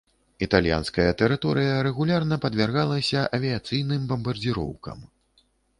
[0.45, 4.97] Італьянская тэрыторыя рэгулярна падвяргалася авіяцыйным бамбардзіроўкам.